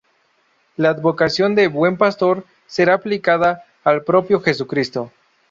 [0.77, 5.11] La advocación de "Buen Pastor" será aplicada al propio Jesucristo.